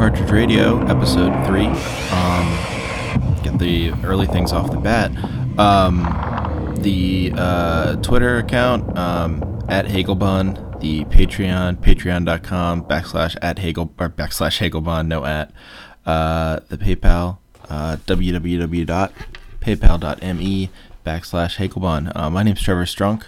[0.00, 1.66] Cartridge Radio, episode three.
[1.66, 2.46] Um,
[3.42, 5.10] get the early things off the bat.
[5.58, 6.04] Um,
[6.78, 14.66] the uh, Twitter account um, at Hagelbun, the Patreon, patreon.com backslash at Hagel or backslash
[14.66, 15.52] Hagelbun, no at.
[16.06, 17.36] Uh, the PayPal,
[17.68, 20.70] uh, www.paypal.me
[21.04, 22.16] backslash Hagelbun.
[22.16, 23.24] Uh, my name's Trevor Strunk,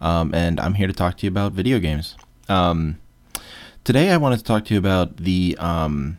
[0.00, 2.16] um, and I'm here to talk to you about video games.
[2.48, 2.98] Um,
[3.84, 6.18] today, I wanted to talk to you about the um,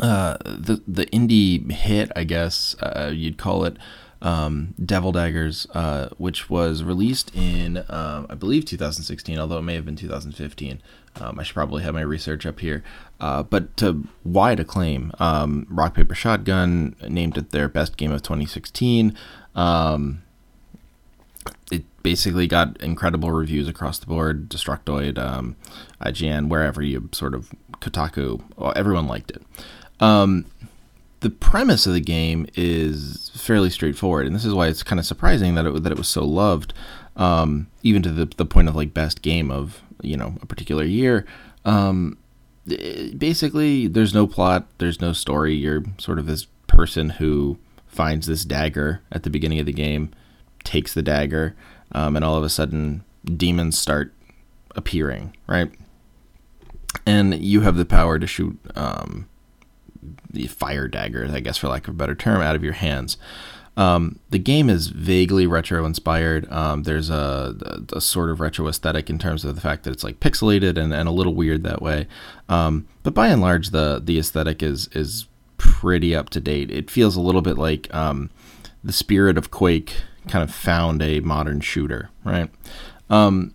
[0.00, 3.76] uh, the the indie hit, I guess uh, you'd call it,
[4.22, 9.74] um, Devil Daggers, uh, which was released in uh, I believe 2016, although it may
[9.74, 10.80] have been 2015.
[11.20, 12.82] Um, I should probably have my research up here,
[13.20, 15.12] uh, but to wide acclaim.
[15.18, 19.14] Um, Rock Paper Shotgun named it their best game of 2016.
[19.54, 20.22] Um,
[21.70, 24.48] it basically got incredible reviews across the board.
[24.48, 25.56] Destructoid, um,
[26.00, 27.50] IGN, wherever you sort of
[27.80, 29.42] Kotaku, well, everyone liked it.
[30.00, 30.46] Um,
[31.20, 35.06] the premise of the game is fairly straightforward, and this is why it's kind of
[35.06, 36.74] surprising that it that it was so loved,
[37.16, 40.84] um, even to the the point of like best game of you know a particular
[40.84, 41.24] year.
[41.64, 42.18] Um,
[42.66, 45.54] basically, there's no plot, there's no story.
[45.54, 50.10] You're sort of this person who finds this dagger at the beginning of the game,
[50.64, 51.54] takes the dagger,
[51.92, 53.04] um, and all of a sudden
[53.36, 54.12] demons start
[54.74, 55.70] appearing, right?
[57.06, 59.28] And you have the power to shoot um,
[60.30, 63.16] the fire daggers, I guess, for lack of a better term, out of your hands.
[63.76, 66.50] Um, the game is vaguely retro inspired.
[66.52, 67.56] Um, there's a,
[67.90, 70.76] a, a, sort of retro aesthetic in terms of the fact that it's like pixelated
[70.76, 72.06] and, and a little weird that way.
[72.50, 75.26] Um, but by and large, the the aesthetic is is
[75.56, 76.70] pretty up to date.
[76.70, 78.28] It feels a little bit like um,
[78.84, 82.50] the spirit of Quake kind of found a modern shooter, right?
[83.10, 83.54] Um,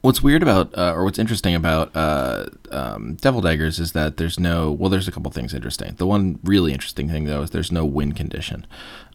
[0.00, 4.38] what's weird about, uh, or what's interesting about uh, um, Devil Daggers is that there's
[4.38, 4.70] no.
[4.70, 5.94] Well, there's a couple things interesting.
[5.96, 8.66] The one really interesting thing though is there's no win condition.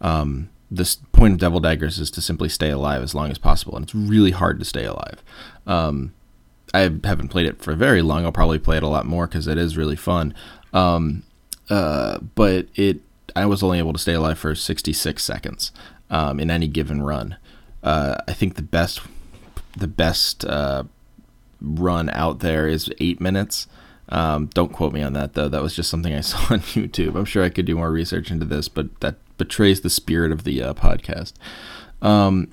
[0.01, 3.75] Um, this point of Devil Daggers is to simply stay alive as long as possible,
[3.75, 5.23] and it's really hard to stay alive.
[5.67, 6.13] Um,
[6.73, 8.25] I haven't played it for very long.
[8.25, 10.33] I'll probably play it a lot more because it is really fun.
[10.73, 11.23] Um,
[11.69, 13.01] uh, but it,
[13.35, 15.71] I was only able to stay alive for 66 seconds
[16.09, 17.37] um, in any given run.
[17.81, 19.01] Uh, I think the best
[19.75, 20.83] the best uh,
[21.59, 23.67] run out there is eight minutes.
[24.09, 25.49] Um, don't quote me on that though.
[25.49, 27.15] That was just something I saw on YouTube.
[27.15, 30.43] I'm sure I could do more research into this, but that betrays the spirit of
[30.43, 31.33] the uh, podcast.
[32.01, 32.51] Um,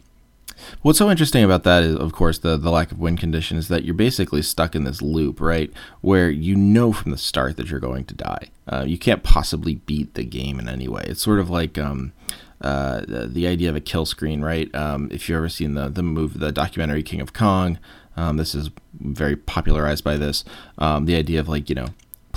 [0.83, 3.69] what's so interesting about that is, of course, the the lack of win condition is
[3.69, 7.71] that you're basically stuck in this loop, right, where you know from the start that
[7.71, 8.49] you're going to die.
[8.67, 11.03] Uh, you can't possibly beat the game in any way.
[11.07, 12.13] It's sort of like um,
[12.61, 14.73] uh, the, the, idea of a kill screen, right?
[14.75, 17.79] Um, if you've ever seen the the movie, the documentary King of Kong,
[18.17, 20.45] um, this is very popularized by this.
[20.79, 21.89] Um, the idea of like you know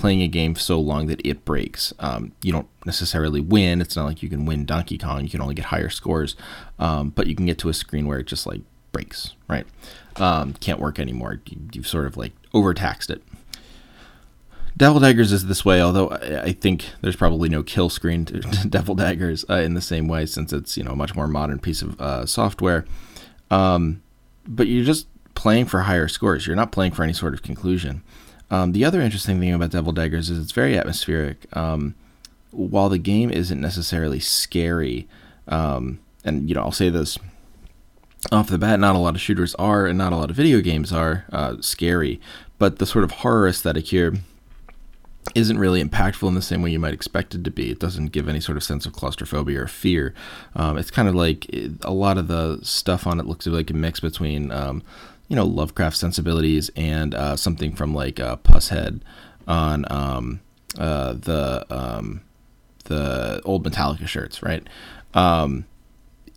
[0.03, 1.94] playing a game so long that it breaks.
[1.97, 3.80] Um, you don't necessarily win.
[3.80, 5.24] It's not like you can win Donkey Kong.
[5.24, 6.36] You can only get higher scores,
[6.78, 8.59] um, but you can get to a screen where it just like
[8.91, 9.66] breaks, right?
[10.18, 11.40] Um, can't work anymore.
[11.46, 13.24] You, you've sort of like overtaxed it.
[14.75, 18.68] Devil Daggers is this way, although I, think there's probably no kill screen to, to
[18.68, 21.59] Devil Daggers uh, in the same way, since it's you know a much more modern
[21.59, 22.84] piece of uh, software.
[23.50, 24.03] Um,
[24.46, 26.46] but you're just playing for higher scores.
[26.46, 28.03] You're not playing for any sort of conclusion.
[28.53, 31.47] Um, the other interesting thing about Devil Daggers is it's very atmospheric.
[31.58, 31.96] Um,
[32.52, 35.08] while the game isn't necessarily scary,
[35.47, 37.18] um, and you know I'll say this
[38.31, 40.62] off the bat, not a lot of shooters are, and not a lot of video
[40.62, 42.22] games are uh, scary.
[42.59, 44.14] But the sort of horror aesthetic here
[45.34, 47.72] isn't really impactful in the same way you might expect it to be.
[47.72, 50.14] It doesn't give any sort of sense of claustrophobia or fear.
[50.56, 53.72] Um, it's kind of like it, a lot of the stuff on it looks like
[53.72, 54.84] a mix between, um,
[55.28, 59.01] you know, Lovecraft sensibilities and uh, something from like uh, Pushead
[59.47, 60.41] on um,
[60.78, 62.22] uh, the um,
[62.85, 64.67] the old Metallica shirts, right?
[65.14, 65.66] Um,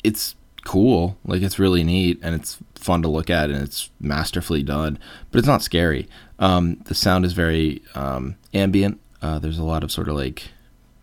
[0.04, 0.34] it's
[0.64, 4.98] cool, like it's really neat and it's fun to look at and it's masterfully done,
[5.30, 6.08] but it's not scary.
[6.38, 9.00] Um, the sound is very um, ambient.
[9.22, 10.50] Uh, there's a lot of sort of like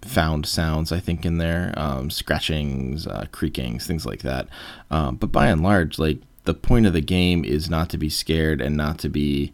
[0.02, 4.48] found sounds, I think, in there, um, scratchings, uh, creakings, things like that.
[4.90, 8.62] But by and large, like the point of the game is not to be scared
[8.62, 9.54] and not to be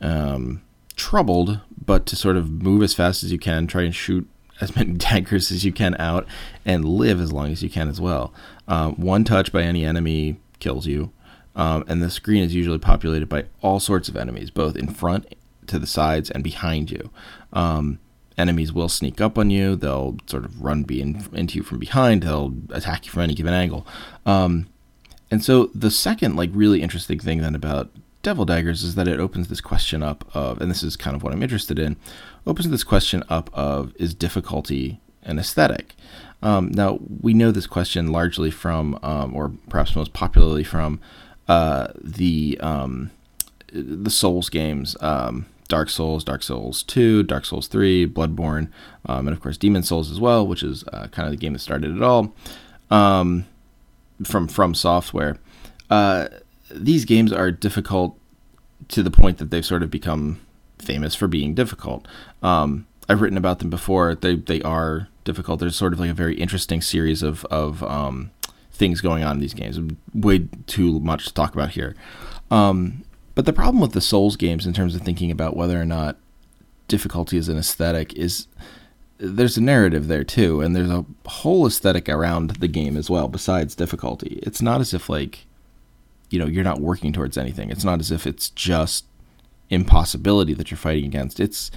[0.00, 0.62] um,
[0.96, 4.28] troubled, but to sort of move as fast as you can, try and shoot
[4.60, 6.26] as many daggers as you can out,
[6.64, 8.32] and live as long as you can as well.
[8.68, 11.12] Um, one touch by any enemy kills you.
[11.54, 15.34] Um, and the screen is usually populated by all sorts of enemies, both in front,
[15.68, 17.10] to the sides, and behind you.
[17.52, 17.98] Um,
[18.36, 19.74] enemies will sneak up on you.
[19.74, 22.22] They'll sort of run be in, into you from behind.
[22.22, 23.86] They'll attack you from any given angle.
[24.26, 24.68] Um,
[25.30, 27.90] and so the second, like, really interesting thing then about
[28.22, 31.22] Devil Daggers is that it opens this question up of, and this is kind of
[31.22, 31.96] what I'm interested in,
[32.46, 35.94] opens this question up of is difficulty an aesthetic?
[36.42, 41.00] Um, now we know this question largely from, um, or perhaps most popularly from,
[41.48, 43.10] uh, the um,
[43.72, 44.96] the Souls games.
[45.00, 48.68] Um, Dark Souls, Dark Souls 2, Dark Souls 3, Bloodborne,
[49.06, 51.54] um, and of course Demon's Souls as well, which is uh, kind of the game
[51.54, 52.32] that started it all
[52.90, 53.46] um,
[54.24, 55.36] from From Software.
[55.90, 56.28] Uh,
[56.70, 58.18] these games are difficult
[58.88, 60.40] to the point that they've sort of become
[60.78, 62.06] famous for being difficult.
[62.42, 64.14] Um, I've written about them before.
[64.14, 65.60] They they are difficult.
[65.60, 68.30] There's sort of like a very interesting series of of um,
[68.72, 69.78] things going on in these games.
[70.14, 71.94] Way too much to talk about here.
[72.50, 73.04] Um,
[73.34, 76.16] but the problem with the Souls games, in terms of thinking about whether or not
[76.88, 78.46] difficulty is an aesthetic, is
[79.18, 83.28] there's a narrative there too, and there's a whole aesthetic around the game as well,
[83.28, 84.40] besides difficulty.
[84.42, 85.46] It's not as if like,
[86.30, 87.70] you know, you're not working towards anything.
[87.70, 89.04] It's not as if it's just
[89.70, 91.40] impossibility that you're fighting against.
[91.40, 91.70] It's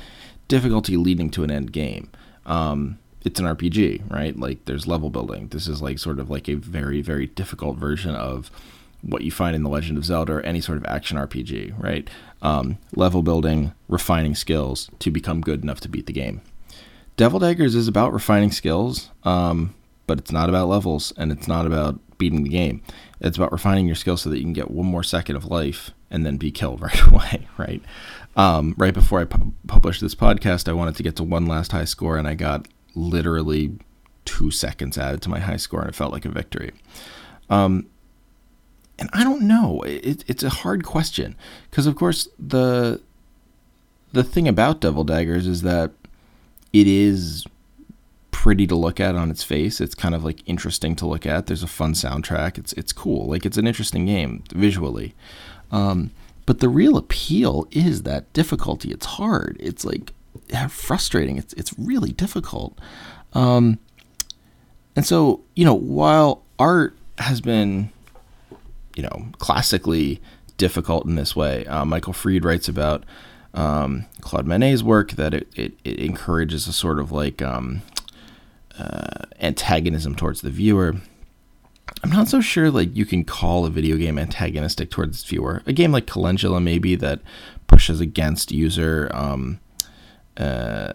[0.47, 2.09] difficulty leading to an end game.
[2.45, 4.37] Um, it's an RPG, right?
[4.37, 5.49] Like there's level building.
[5.49, 8.51] This is like sort of like a very very difficult version of
[9.01, 12.09] what you find in The Legend of Zelda or any sort of action RPG, right?
[12.41, 16.41] Um, level building, refining skills to become good enough to beat the game.
[17.19, 19.75] Devil Daggers is about refining skills, um,
[20.07, 22.81] but it's not about levels and it's not about beating the game.
[23.19, 25.91] It's about refining your skills so that you can get one more second of life
[26.09, 27.83] and then be killed right away, right?
[28.37, 31.73] Um, right before I pu- published this podcast, I wanted to get to one last
[31.73, 33.77] high score and I got literally
[34.23, 36.71] two seconds added to my high score and it felt like a victory.
[37.49, 37.87] Um,
[38.97, 39.81] and I don't know.
[39.81, 41.35] It, it's a hard question
[41.69, 43.01] because, of course, the
[44.13, 45.91] the thing about Devil Daggers is that
[46.73, 47.45] it is
[48.31, 49.81] pretty to look at on its face.
[49.81, 51.47] It's kind of like interesting to look at.
[51.47, 52.57] There's a fun soundtrack.
[52.57, 53.27] It's it's cool.
[53.27, 55.13] Like it's an interesting game visually.
[55.71, 56.11] Um,
[56.45, 58.91] but the real appeal is that difficulty.
[58.91, 59.57] It's hard.
[59.59, 60.13] It's like
[60.69, 61.37] frustrating.
[61.37, 62.79] It's it's really difficult.
[63.33, 63.79] Um,
[64.95, 67.91] and so you know, while art has been
[68.99, 70.21] you know, classically
[70.57, 71.65] difficult in this way.
[71.67, 73.05] Uh, Michael Fried writes about
[73.53, 77.81] um, Claude Monet's work that it, it, it, encourages a sort of like um,
[78.77, 80.95] uh, antagonism towards the viewer.
[82.03, 85.63] I'm not so sure like you can call a video game antagonistic towards its viewer.
[85.65, 87.21] A game like Calendula maybe that
[87.67, 89.59] pushes against user um,
[90.37, 90.93] uh,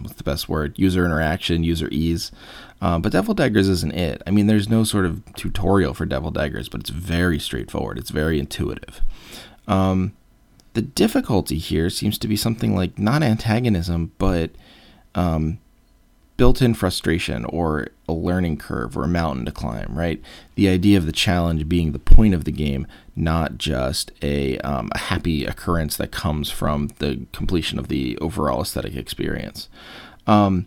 [0.00, 0.74] what's the best word?
[0.76, 2.32] User interaction, user ease.
[2.80, 4.22] Uh, but Devil Daggers isn't it.
[4.26, 7.98] I mean, there's no sort of tutorial for Devil Daggers, but it's very straightforward.
[7.98, 9.00] It's very intuitive.
[9.66, 10.12] Um,
[10.74, 14.50] the difficulty here seems to be something like not antagonism, but
[15.14, 15.58] um,
[16.36, 20.20] built in frustration or a learning curve or a mountain to climb, right?
[20.56, 24.90] The idea of the challenge being the point of the game, not just a, um,
[24.92, 29.68] a happy occurrence that comes from the completion of the overall aesthetic experience.
[30.26, 30.66] Um,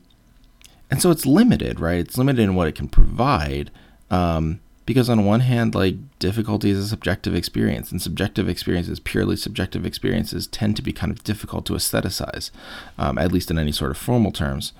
[0.89, 1.99] and so it's limited, right?
[1.99, 3.71] It's limited in what it can provide.
[4.09, 9.35] Um, because on one hand, like difficulty is a subjective experience, and subjective experiences, purely
[9.35, 12.49] subjective experiences, tend to be kind of difficult to aestheticize,
[12.97, 14.71] um, at least in any sort of formal terms.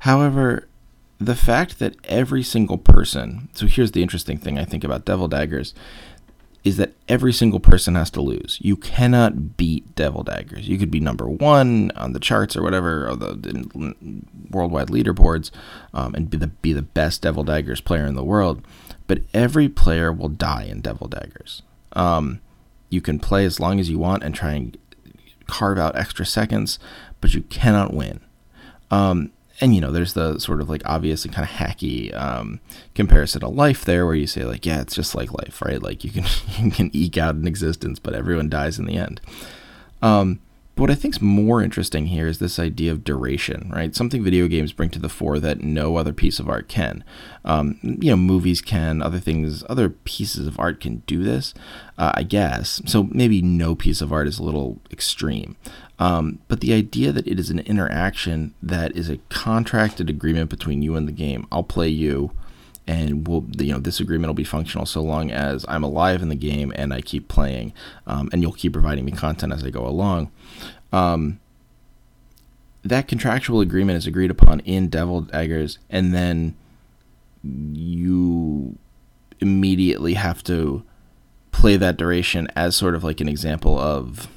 [0.00, 0.66] However,
[1.18, 5.28] the fact that every single person, so here's the interesting thing I think about Devil
[5.28, 5.74] Daggers,
[6.64, 8.58] is that every single person has to lose.
[8.60, 10.68] You cannot beat Devil Daggers.
[10.68, 13.94] You could be number one on the charts or whatever, or the,
[14.50, 15.52] worldwide leaderboards,
[15.94, 18.64] um, and be the be the best Devil Daggers player in the world.
[19.12, 21.60] But every player will die in Devil Daggers.
[21.92, 22.40] Um,
[22.88, 24.78] you can play as long as you want and try and
[25.46, 26.78] carve out extra seconds,
[27.20, 28.20] but you cannot win.
[28.90, 32.60] Um, and you know, there's the sort of like obvious and kind of hacky um,
[32.94, 35.82] comparison to life there, where you say like, yeah, it's just like life, right?
[35.82, 36.24] Like you can
[36.64, 39.20] you can eke out an existence, but everyone dies in the end.
[40.00, 40.40] Um,
[40.74, 43.94] but what I think is more interesting here is this idea of duration, right?
[43.94, 47.04] Something video games bring to the fore that no other piece of art can.
[47.44, 51.52] Um, you know, movies can, other things, other pieces of art can do this,
[51.98, 52.80] uh, I guess.
[52.86, 55.56] So maybe no piece of art is a little extreme.
[55.98, 60.82] Um, but the idea that it is an interaction that is a contracted agreement between
[60.82, 61.46] you and the game.
[61.52, 62.32] I'll play you,
[62.86, 66.28] and we'll you know this agreement will be functional so long as I'm alive in
[66.28, 67.72] the game and I keep playing,
[68.06, 70.30] um, and you'll keep providing me content as I go along.
[70.92, 71.40] Um,
[72.84, 76.56] that contractual agreement is agreed upon in Devil Daggers, and then
[77.44, 78.76] you
[79.40, 80.82] immediately have to
[81.50, 84.28] play that duration as sort of like an example of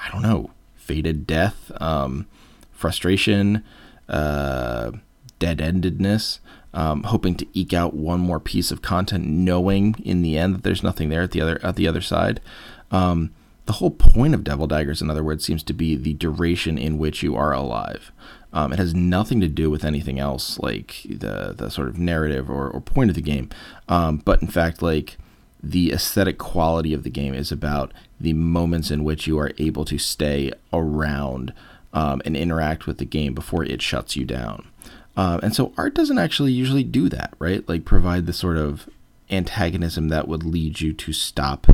[0.00, 2.26] I don't know fated death, um,
[2.72, 3.62] frustration,
[4.08, 4.90] uh,
[5.38, 6.38] dead endedness
[6.74, 10.62] um, hoping to eke out one more piece of content, knowing in the end that
[10.62, 12.40] there's nothing there at the other at the other side.
[12.90, 13.30] Um,
[13.66, 16.96] the whole point of Devil Daggers, in other words, seems to be the duration in
[16.96, 18.12] which you are alive.
[18.52, 22.48] Um, it has nothing to do with anything else, like the the sort of narrative
[22.48, 23.50] or, or point of the game.
[23.88, 25.18] Um, but in fact, like
[25.62, 29.84] the aesthetic quality of the game is about the moments in which you are able
[29.84, 31.52] to stay around
[31.92, 34.68] um, and interact with the game before it shuts you down.
[35.18, 37.68] Um, and so art doesn't actually usually do that, right?
[37.68, 38.88] Like provide the sort of
[39.28, 41.66] antagonism that would lead you to stop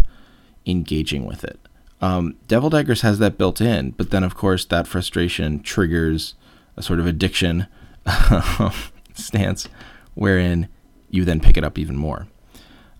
[0.65, 1.61] engaging with it.
[2.01, 6.37] Um, Devil Daggers has that built in, but then of course that frustration triggers
[6.79, 7.67] a sort of addiction
[9.13, 9.69] stance
[10.15, 10.69] wherein
[11.11, 12.27] you then pick it up even more.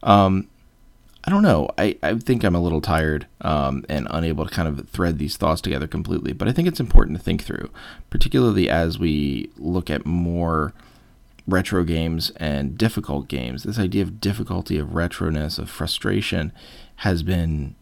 [0.03, 0.49] Um,
[1.27, 1.71] I don't know.
[1.79, 5.39] I, I think I'm a little tired um, and unable to kind of thread these
[5.39, 7.71] thoughts together completely, but I think it's important to think through,
[8.11, 10.75] particularly as we look at more
[11.47, 13.63] retro games and difficult games.
[13.63, 16.53] This idea of difficulty, of retroness, of frustration
[16.97, 17.75] has been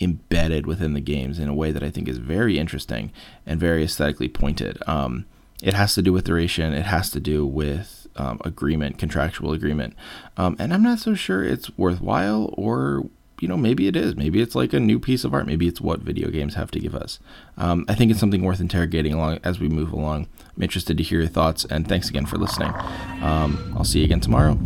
[0.00, 3.12] embedded within the games in a way that I think is very interesting
[3.46, 4.78] and very aesthetically pointed.
[4.86, 5.26] Um,
[5.62, 9.94] it has to do with duration, it has to do with um, agreement, contractual agreement.
[10.36, 13.04] Um, and I'm not so sure it's worthwhile or
[13.40, 14.16] you know, maybe it is.
[14.16, 15.46] Maybe it's like a new piece of art.
[15.46, 17.20] Maybe it's what video games have to give us.
[17.56, 20.26] Um, I think it's something worth interrogating along as we move along.
[20.56, 22.72] I'm interested to hear your thoughts, and thanks again for listening.
[23.22, 24.58] Um, I'll see you again tomorrow.